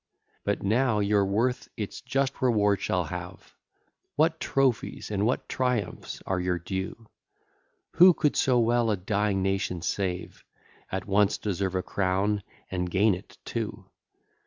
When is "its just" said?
1.77-2.41